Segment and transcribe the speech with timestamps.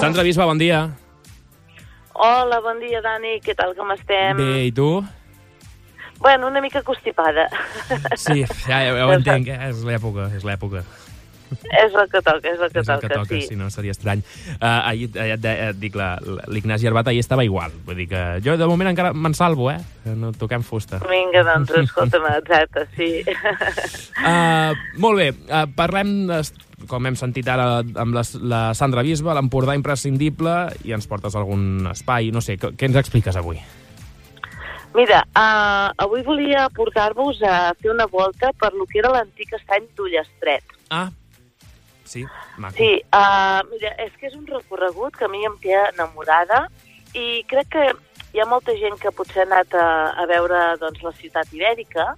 [0.00, 0.96] Sandra Bisba, bon dia.
[2.16, 3.34] Hola, bon dia, Dani.
[3.44, 4.38] Què tal, com estem?
[4.38, 5.04] Bé, i tu?
[6.24, 7.50] Bueno, una mica constipada.
[8.16, 9.58] Sí, ja, ja, ho entenc, eh?
[9.68, 10.80] és l'època, és l'època.
[11.70, 13.42] És el que toca, és el que és el toca, que toca, sí.
[13.48, 14.22] si no seria estrany.
[14.56, 17.72] Uh, ahir, eh, et, de- et dic, la- l'Ignasi Arbat ahir estava igual.
[17.86, 19.78] Vull dir que jo de moment encara me'n salvo, eh?
[20.04, 21.00] Que no toquem fusta.
[21.10, 23.10] Vinga, doncs, escolta'm, exacte, sí.
[24.20, 24.74] Uh,
[25.04, 26.40] molt bé, uh, parlem, de,
[26.88, 30.54] com hem sentit ara amb la, la Sandra Bisba, l'Empordà imprescindible,
[30.88, 33.60] i ens portes algun espai, no sé, què, què ens expliques avui?
[34.90, 39.84] Mira, uh, avui volia portar-vos a fer una volta per lo que era l'antic estany
[39.94, 40.64] d'Ullestret.
[40.90, 41.06] Ah,
[42.10, 42.26] sí,
[42.58, 42.76] maco.
[42.76, 46.64] Sí, uh, mira, és que és un recorregut que a mi em té enamorada
[47.14, 47.86] i crec que
[48.34, 49.86] hi ha molta gent que potser ha anat a,
[50.18, 52.12] a veure doncs, la ciutat ibèrica,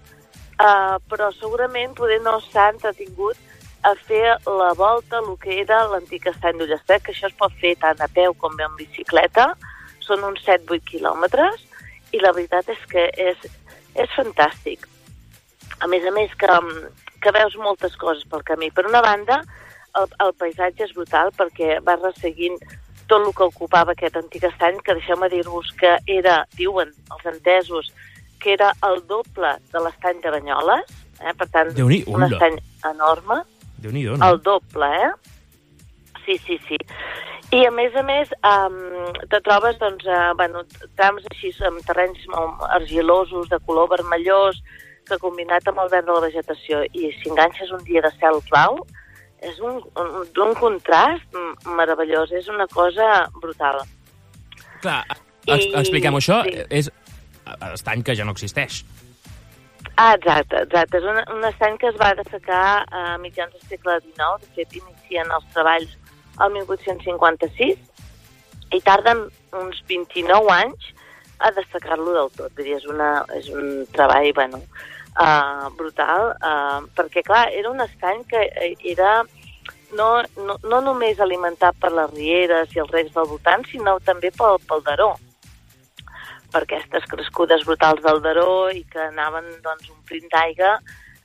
[0.57, 3.37] uh, però segurament poder no s'ha entretingut
[3.83, 7.75] a fer la volta, el que era l'antic estany d'Ullestret, que això es pot fer
[7.83, 9.51] tant a peu com bé en bicicleta,
[10.03, 11.67] són uns 7-8 quilòmetres,
[12.15, 13.49] i la veritat és que és,
[13.99, 14.87] és fantàstic.
[15.83, 16.61] A més a més que,
[17.25, 18.71] que veus moltes coses pel camí.
[18.71, 19.41] Per una banda,
[20.01, 22.59] el, el paisatge és brutal perquè vas resseguint
[23.11, 27.91] tot el que ocupava aquest antic estany, que deixeu-me dir-vos que era, diuen els entesos,
[28.41, 31.35] que era el doble de l'estany de Banyoles, eh?
[31.39, 32.57] per tant, un estany
[32.89, 33.43] enorme,
[33.83, 34.31] Déu-n'hi-do, no?
[34.31, 35.11] el doble, eh?
[36.25, 36.79] Sí, sí, sí.
[37.53, 38.79] I a més a més um,
[39.29, 40.63] te trobes doncs, uh, bueno,
[40.97, 42.23] trams així amb terrenys
[42.71, 44.63] argilosos, de color vermellós,
[45.09, 48.39] que combinat amb el verd de la vegetació i si enganxes un dia de cel
[48.49, 48.79] clau,
[49.43, 50.09] és un, un,
[50.47, 53.83] un contrast meravellós, és una cosa brutal.
[54.83, 55.03] Clar,
[55.51, 56.59] I- expliquem això, sí.
[56.71, 56.91] és
[57.73, 58.83] estany que ja no existeix.
[59.97, 60.99] Ah, exacte, exacte.
[61.03, 64.41] És un, un estany que es va dessecar a mitjans del segle XIX.
[64.47, 65.99] De fet, inicien els treballs
[66.41, 67.77] al 1856
[68.73, 69.27] i tarden
[69.59, 70.93] uns 29 anys
[71.43, 72.55] a dessecar-lo del tot.
[72.57, 74.63] Vull dir, és, una, és un treball, bueno,
[75.19, 79.23] uh, brutal, uh, perquè, clar, era un estany que eh, era
[79.93, 84.31] no, no, no només alimentat per les rieres i els recs del voltant, sinó també
[84.33, 85.13] pel, pel Daró
[86.53, 90.77] per aquestes crescudes brutals del Daró i que anaven doncs, omplint d'aigua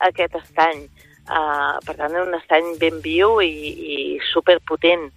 [0.07, 0.85] aquest estany.
[1.27, 3.95] Uh, per tant, era un estany ben viu i, i
[4.31, 5.09] superpotent.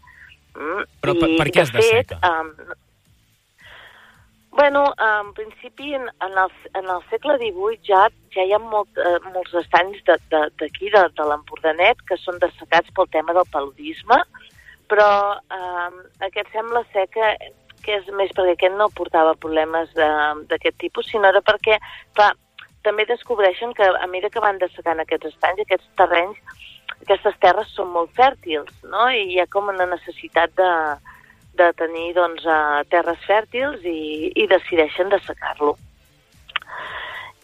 [0.59, 0.86] Mm?
[1.04, 2.19] Però per- per què es de fet, desseca?
[2.26, 2.75] Um,
[4.50, 8.99] bueno, en principi, en, en, el, en el segle XVIII ja, ja hi ha molt,
[8.99, 14.19] eh, molts estanys d'aquí, de, de, de l'Empordanet, que són dessecats pel tema del paludisme,
[14.91, 15.09] però
[15.39, 15.89] eh,
[16.27, 17.33] aquest sembla ser que,
[17.84, 21.78] que és més perquè aquest no portava problemes d'aquest tipus, sinó era perquè,
[22.19, 22.33] clar,
[22.83, 26.66] també descobreixen que a mesura que van dessecant aquests estanys, aquests terrenys,
[27.00, 29.06] aquestes terres són molt fèrtils, no?
[29.09, 30.71] I hi ha com una necessitat de,
[31.59, 35.77] de tenir doncs, uh, terres fèrtils i, i decideixen dessecar-lo.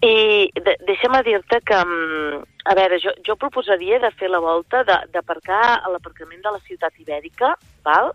[0.05, 4.84] I de, deixa'm dir-te que, mm, a veure, jo, jo proposaria de fer la volta,
[4.84, 8.12] d'aparcar a l'aparcament de la ciutat ibèrica, val?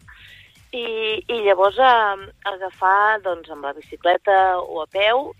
[0.72, 0.85] I,
[1.28, 5.34] i llavors eh, agafar doncs, amb la bicicleta o a peu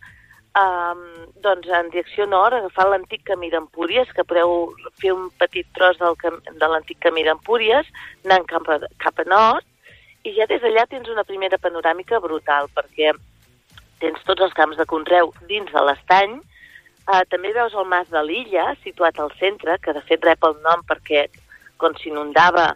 [0.60, 1.04] um,
[1.44, 6.18] doncs, en direcció nord, agafar l'antic camí d'Empúries, que podeu fer un petit tros del
[6.50, 7.88] de l'antic camí d'Empúries,
[8.26, 9.68] anant cap a, cap a nord,
[10.24, 13.14] i ja des d'allà tens una primera panoràmica brutal, perquè
[14.02, 18.22] tens tots els camps de conreu dins de l'estany, eh, també veus el mas de
[18.26, 21.28] l'illa, situat al centre, que de fet rep el nom perquè
[21.82, 22.76] quan s'inundava,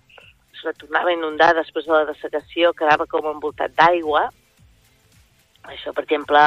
[0.55, 4.29] es retornava a inundar després de la dessecació, quedava com envoltat d'aigua.
[5.69, 6.41] Això, per exemple,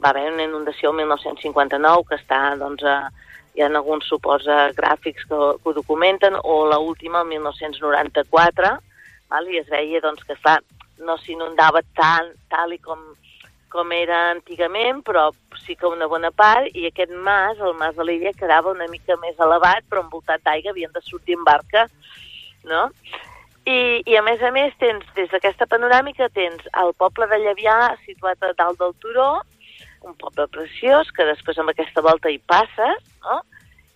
[0.00, 3.10] va haver una inundació el 1959 que està, doncs, a,
[3.56, 8.76] hi ha alguns suports eh, gràfics que, que ho documenten, o la última, el 1994,
[9.30, 9.48] val?
[9.48, 10.60] i es veia doncs, que clar,
[11.04, 13.00] no s'inundava tant, tal i com,
[13.72, 15.28] com era antigament, però
[15.64, 19.18] sí que una bona part, i aquest mas, el mas de l'illa, quedava una mica
[19.22, 21.86] més elevat, però envoltat d'aigua, havien de sortir en barca,
[22.68, 22.88] no?
[23.68, 27.76] I, I a més a més, tens, des d'aquesta panoràmica, tens el poble de Llavià,
[28.06, 29.28] situat a dalt del turó,
[30.08, 33.42] un poble preciós, que després amb aquesta volta hi passes, no?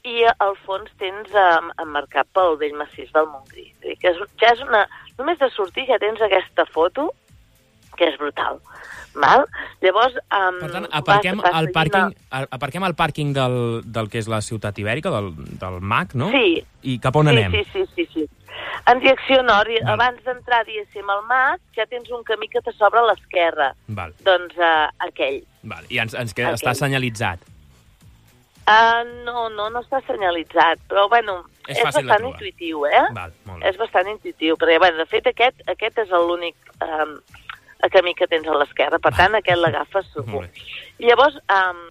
[0.02, 3.68] i al fons tens um, emmarcat pel vell massís del Montgrí.
[3.80, 4.82] Que és, ja és una...
[5.18, 7.10] Només de sortir ja tens aquesta foto,
[7.96, 8.58] que és brutal.
[9.14, 9.42] Val?
[9.82, 13.56] Llavors, um, Per tant, aparquem, vas, vas al seguint pàrquing, a- aparquem al pàrquing del,
[13.84, 16.30] del que és la ciutat ibèrica, del, del MAC, no?
[16.32, 16.62] Sí.
[16.88, 17.52] I cap on sí, anem?
[17.52, 18.24] Sí, sí, sí, sí.
[18.88, 19.92] En direcció nord, Val.
[19.98, 23.74] abans d'entrar, diguéssim, al MAC, ja tens un camí que te s'obre a l'esquerra.
[23.88, 25.42] Val, Doncs uh, aquell.
[25.62, 25.84] val.
[25.92, 26.62] I ens, ens queda, Aquell.
[26.64, 27.44] està senyalitzat.
[28.62, 32.32] Uh, no, no, no està senyalitzat, però bueno, És és fàcil bastant trobar.
[32.32, 33.04] intuitiu, eh?
[33.14, 33.68] Val, molt bé.
[33.70, 38.46] És bastant intuitiu, perquè, bé, de fet, aquest, aquest és l'únic eh, camí que tens
[38.48, 40.44] a l'esquerra, per tant, aquest l'agafes segur.
[41.02, 41.82] Llavors, um,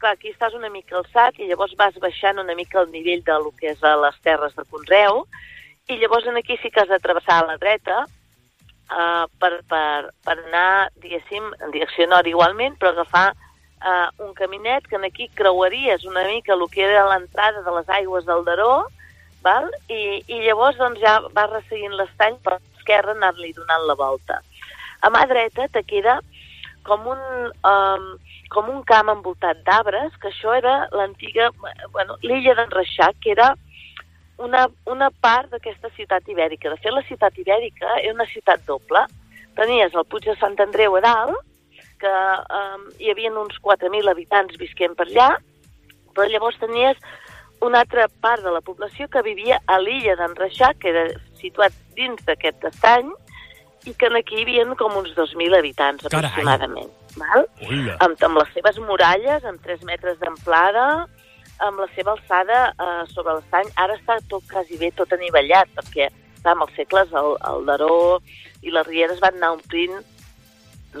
[0.00, 3.36] clar, aquí estàs una mica alçat i llavors vas baixant una mica el nivell de
[3.44, 5.24] lo que és a les terres de Conreu
[5.90, 10.10] i llavors en aquí sí que has de travessar a la dreta uh, per, per,
[10.24, 15.28] per anar, diguéssim, en direcció nord igualment, però agafar uh, un caminet que en aquí
[15.34, 18.86] creuaries una mica el que era l'entrada de les aigües del Daró,
[19.44, 19.68] val?
[19.88, 24.40] I, i llavors doncs, ja vas resseguint l'estany per l'esquerra anar-li donant la volta.
[25.00, 26.20] A mà dreta te queda
[26.84, 27.20] com un,
[27.64, 28.06] um,
[28.52, 31.50] com un camp envoltat d'arbres, que això era l'antiga,
[31.92, 33.52] bueno, l'illa d'en Reixac, que era
[34.40, 36.72] una, una part d'aquesta ciutat ibèrica.
[36.72, 39.04] De fet, la ciutat ibèrica era una ciutat doble.
[39.56, 41.46] Tenies el Puig de Sant Andreu a dalt,
[42.00, 42.12] que
[42.56, 45.34] um, hi havia uns 4.000 habitants visquent per allà,
[46.16, 46.96] però llavors tenies
[47.60, 51.06] una altra part de la població que vivia a l'illa d'en Reixac, que era
[51.40, 53.10] situat dins d'aquest estany,
[53.88, 56.24] i que aquí hi havia com uns 2.000 habitants Carai.
[56.24, 56.90] aproximadament.
[57.16, 57.46] Val?
[58.04, 61.06] Amb, amb les seves muralles, amb 3 metres d'amplada,
[61.60, 63.70] amb la seva alçada eh, sobre l'estany.
[63.76, 66.08] Ara està tot quasi bé, tot anivellat, perquè
[66.42, 68.20] clar, amb els segles el, el Daró
[68.62, 69.98] i les rieres van anar omplint,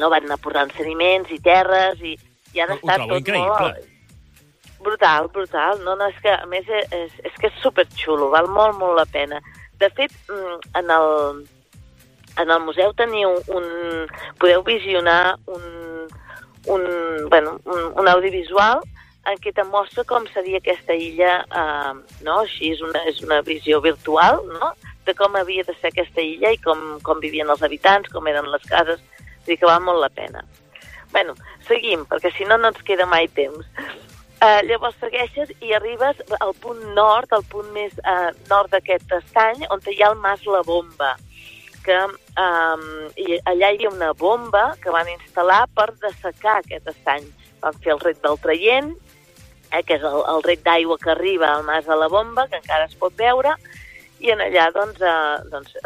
[0.00, 2.16] no van anar portant sediments i terres, i,
[2.54, 3.72] i ara Ho està tot increïble.
[3.72, 3.88] molt...
[4.80, 5.80] Brutal, brutal.
[5.84, 9.06] No, no, és que, a més, és, és que és superxulo, val molt, molt la
[9.08, 9.40] pena.
[9.80, 11.10] De fet, mm, en el,
[12.40, 13.66] en el museu teniu un...
[14.40, 16.08] podeu visionar un,
[16.66, 16.82] un,
[17.28, 18.80] bueno, un, un audiovisual
[19.28, 22.40] en què te mostra com seria aquesta illa, eh, no?
[22.46, 24.72] Així és una, és una visió virtual, no?,
[25.04, 28.48] de com havia de ser aquesta illa i com, com vivien els habitants, com eren
[28.52, 30.44] les cases, vull dir que val molt la pena.
[31.10, 31.34] bueno,
[31.66, 33.66] seguim, perquè si no no ens queda mai temps.
[34.40, 39.66] Uh, llavors segueixes i arribes al punt nord, al punt més uh, nord d'aquest estany,
[39.68, 41.10] on hi ha el Mas La Bomba,
[41.84, 41.98] que
[43.20, 47.24] i allà hi havia una bomba que van instal·lar per dessecar aquest estany.
[47.60, 48.90] Van fer el rec del traient,
[49.72, 52.60] eh, que és el, el rec d'aigua que arriba al Mas de la Bomba, que
[52.60, 53.56] encara es pot veure,
[54.20, 55.76] i en allà, doncs, eh, doncs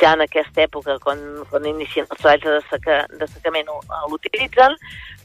[0.00, 1.20] ja en aquesta època, quan,
[1.50, 3.68] quan inicien els treballs de, desseca, de secament,
[4.08, 4.76] l'utilitzen,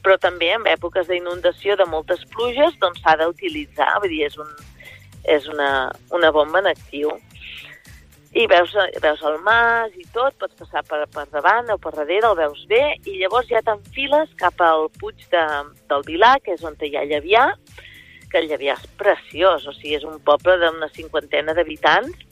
[0.06, 4.52] però també en èpoques d'inundació de moltes pluges, doncs s'ha d'utilitzar, vull dir, és, un,
[5.34, 5.70] és una,
[6.14, 7.10] una bomba en actiu.
[8.36, 12.28] I veus, veus el mas i tot, pots passar per, per davant o per darrere,
[12.28, 15.44] el veus bé, i llavors ja t'enfiles cap al Puig de,
[15.90, 17.48] del Vilà, que és on hi ha Llevià,
[18.30, 22.22] que Llevià és preciós, o sigui, és un poble d'una cinquantena d'habitants,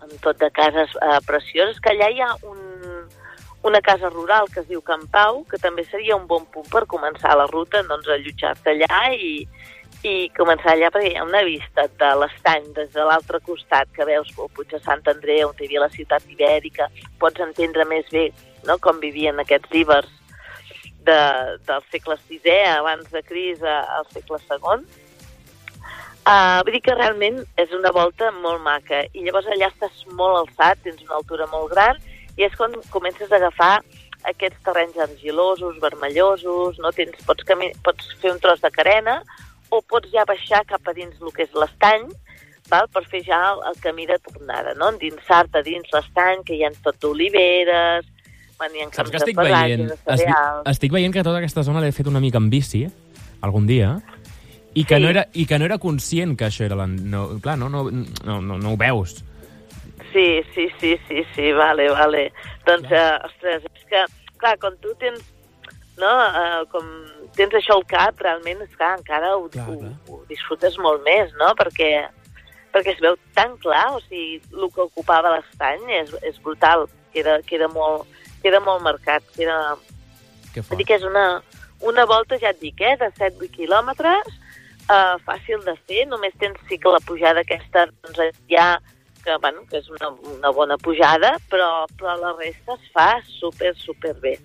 [0.00, 2.63] amb tot de cases eh, precioses, que allà hi ha un,
[3.64, 6.84] una casa rural que es diu Can Pau, que també seria un bon punt per
[6.84, 9.46] començar la ruta, doncs allotjar-te allà i,
[10.04, 14.04] i començar allà perquè hi ha una vista de l'estany des de l'altre costat que
[14.04, 18.04] veus el Puig de Sant Andreu, on hi havia la ciutat ibèrica, pots entendre més
[18.12, 18.26] bé
[18.68, 20.12] no, com vivien aquests ibers
[21.08, 21.20] de,
[21.64, 24.84] del segle VI, abans de Cris, al segle II.
[26.24, 30.38] Uh, vull dir que realment és una volta molt maca i llavors allà estàs molt
[30.38, 32.00] alçat, tens una altura molt gran
[32.36, 33.78] i és quan comences a agafar
[34.24, 36.92] aquests terrenys argilosos, vermellosos, no?
[36.96, 39.20] Tens, pots, cami pots fer un tros de carena
[39.70, 42.08] o pots ja baixar cap a dins el que és l'estany
[42.70, 42.88] val?
[42.92, 44.90] per fer ja el, el camí de tornada, no?
[44.94, 48.08] endinsar-te dins l'estany, que hi ha tot d'oliveres,
[48.64, 50.34] hi ha camps de veient, estic,
[50.72, 52.84] estic veient que tota aquesta zona l'he fet una mica en bici,
[53.44, 53.98] algun dia,
[54.74, 55.02] i que, Sí.
[55.02, 56.74] no era, i que no era conscient que això era...
[56.74, 59.20] La, no, clar, no, no, no, no, no ho veus.
[60.12, 62.32] Sí, sí, sí, sí, sí, vale, vale.
[62.66, 64.04] Doncs, eh, ostres, és que,
[64.38, 65.22] clar, quan tu tens,
[65.98, 66.86] no, eh, com
[67.36, 69.94] tens això al cap, realment, és clar, encara ho, Clar, ho, clar.
[70.08, 71.90] ho disfrutes molt més, no?, perquè,
[72.74, 77.40] perquè es veu tan clar, o sigui, el que ocupava l'estany és, és brutal, queda,
[77.46, 78.06] queda, molt,
[78.42, 79.76] queda molt marcat, queda...
[80.54, 80.78] Que fort.
[80.78, 81.42] dir que és una,
[81.82, 84.34] una volta, ja et dic, eh, de 7-8 quilòmetres,
[84.86, 88.76] eh, fàcil de fer, només tens sí que la pujada aquesta, doncs ja,
[89.24, 93.72] que, bueno, que és una, una bona pujada, però, però la resta es fa super,
[93.80, 94.38] super bé.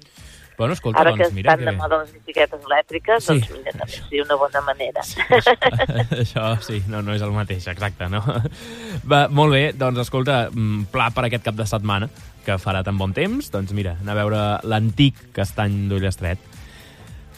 [0.59, 1.77] Bueno, escolta, Ara que doncs mira estan de que...
[1.79, 3.27] moda les bicicletes elèctriques, Sí.
[3.37, 5.03] doncs mira, també seria una bona manera.
[5.07, 5.53] Sí, això,
[6.23, 8.19] això sí, no, no és el mateix, exacte, no?
[9.07, 12.09] Va, molt bé, doncs escolta, mm, pla per aquest cap de setmana,
[12.43, 16.43] que farà tan bon temps, doncs mira, anar a veure l'antic castany d'Ullestret.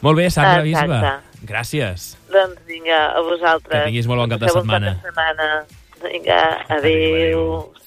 [0.01, 0.63] Molt bé, Sandra.
[0.65, 0.97] Bisbe,
[1.45, 2.15] gràcies.
[2.33, 3.83] doncs vinga, a vosaltres.
[3.83, 4.95] Que tinguis molt bon cap de setmana.
[4.95, 5.49] Cap de setmana.
[6.03, 6.79] Vinga, adéu.
[6.79, 7.81] Adéu, adéu.